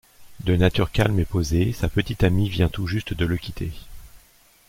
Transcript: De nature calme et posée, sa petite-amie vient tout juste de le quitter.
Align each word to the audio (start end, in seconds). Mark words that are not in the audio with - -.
De 0.43 0.55
nature 0.55 0.91
calme 0.91 1.19
et 1.19 1.25
posée, 1.25 1.73
sa 1.73 1.87
petite-amie 1.87 2.49
vient 2.49 2.69
tout 2.69 2.87
juste 2.87 3.13
de 3.13 3.23
le 3.23 3.37
quitter. 3.37 3.71